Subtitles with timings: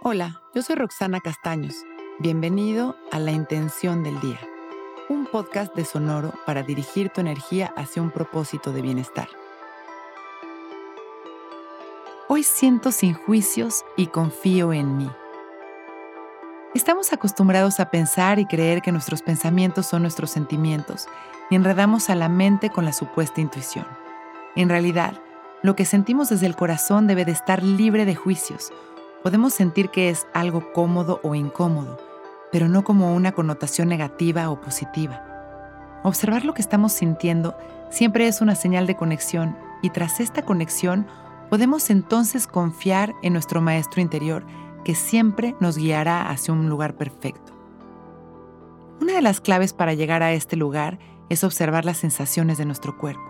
[0.00, 1.74] Hola, yo soy Roxana Castaños.
[2.20, 4.38] Bienvenido a La Intención del Día,
[5.08, 9.26] un podcast de Sonoro para dirigir tu energía hacia un propósito de bienestar.
[12.28, 15.10] Hoy siento sin juicios y confío en mí.
[16.76, 21.08] Estamos acostumbrados a pensar y creer que nuestros pensamientos son nuestros sentimientos
[21.50, 23.86] y enredamos a la mente con la supuesta intuición.
[24.54, 25.20] En realidad,
[25.64, 28.72] lo que sentimos desde el corazón debe de estar libre de juicios.
[29.22, 31.98] Podemos sentir que es algo cómodo o incómodo,
[32.52, 35.24] pero no como una connotación negativa o positiva.
[36.04, 37.56] Observar lo que estamos sintiendo
[37.90, 41.06] siempre es una señal de conexión y tras esta conexión
[41.50, 44.44] podemos entonces confiar en nuestro maestro interior
[44.84, 47.52] que siempre nos guiará hacia un lugar perfecto.
[49.00, 50.98] Una de las claves para llegar a este lugar
[51.28, 53.22] es observar las sensaciones de nuestro cuerpo.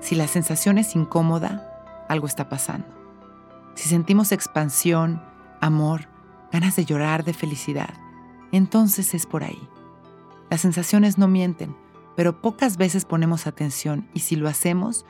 [0.00, 2.86] Si la sensación es incómoda, algo está pasando.
[3.76, 5.22] Si sentimos expansión,
[5.60, 6.08] amor,
[6.50, 7.92] ganas de llorar de felicidad,
[8.50, 9.68] entonces es por ahí.
[10.50, 11.76] Las sensaciones no mienten,
[12.16, 15.04] pero pocas veces ponemos atención y si lo hacemos,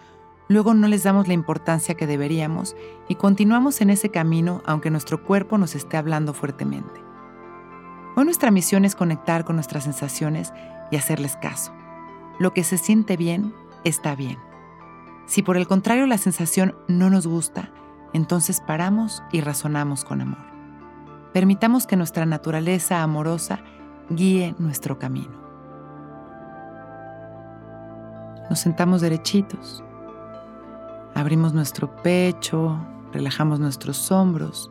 [0.48, 2.74] luego no les damos la importancia que deberíamos
[3.08, 7.00] y continuamos en ese camino aunque nuestro cuerpo nos esté hablando fuertemente.
[8.16, 10.52] Hoy nuestra misión es conectar con nuestras sensaciones
[10.90, 11.72] y hacerles caso.
[12.40, 14.38] Lo que se siente bien, está bien.
[15.26, 17.70] Si por el contrario la sensación no nos gusta,
[18.12, 20.44] entonces paramos y razonamos con amor.
[21.32, 23.60] Permitamos que nuestra naturaleza amorosa
[24.08, 25.46] guíe nuestro camino.
[28.48, 29.82] Nos sentamos derechitos,
[31.14, 32.78] abrimos nuestro pecho,
[33.12, 34.70] relajamos nuestros hombros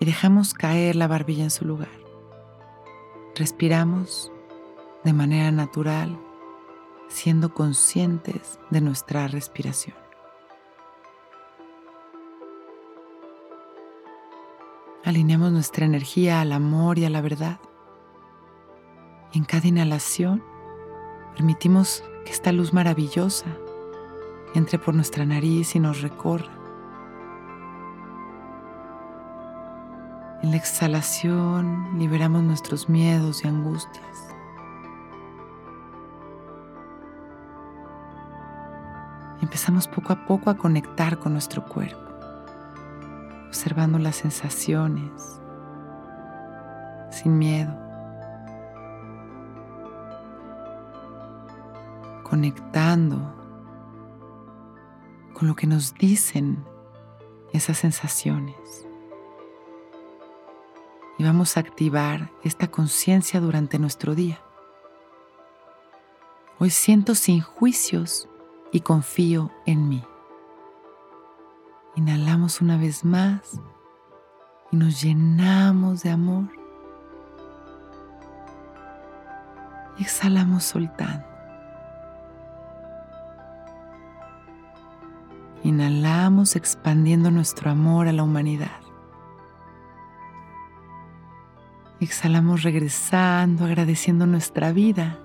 [0.00, 1.88] y dejamos caer la barbilla en su lugar.
[3.36, 4.32] Respiramos
[5.04, 6.18] de manera natural
[7.08, 9.96] siendo conscientes de nuestra respiración.
[15.04, 17.58] Alineamos nuestra energía al amor y a la verdad.
[19.32, 20.42] En cada inhalación
[21.34, 23.46] permitimos que esta luz maravillosa
[24.54, 26.50] entre por nuestra nariz y nos recorra.
[30.42, 34.30] En la exhalación liberamos nuestros miedos y angustias.
[39.42, 42.09] empezamos poco a poco a conectar con nuestro cuerpo,
[43.50, 45.10] observando las sensaciones,
[47.10, 47.76] sin miedo,
[52.22, 53.18] conectando
[55.32, 56.64] con lo que nos dicen
[57.52, 58.86] esas sensaciones.
[61.18, 64.40] Y vamos a activar esta conciencia durante nuestro día.
[66.60, 68.28] Hoy siento sin juicios
[68.70, 70.04] y confío en mí.
[71.96, 73.60] Inhalamos una vez más
[74.70, 76.48] y nos llenamos de amor.
[79.98, 81.26] Y exhalamos soltando.
[85.62, 88.80] Inhalamos expandiendo nuestro amor a la humanidad.
[92.00, 95.18] Exhalamos regresando, agradeciendo nuestra vida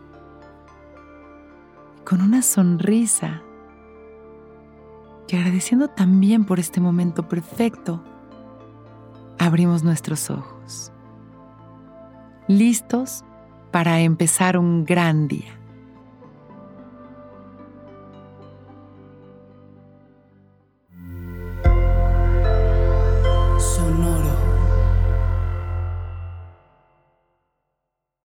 [2.04, 3.42] con una sonrisa
[5.28, 8.04] y agradeciendo también por este momento perfecto,
[9.40, 10.92] abrimos nuestros ojos,
[12.48, 13.24] listos
[13.72, 15.60] para empezar un gran día.